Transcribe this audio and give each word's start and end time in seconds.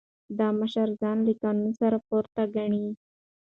دا 0.37 0.47
مشر 0.59 0.87
ځان 1.01 1.17
له 1.27 1.33
قانون 1.41 1.71
پورته 2.07 2.41
ګڼي. 2.55 2.85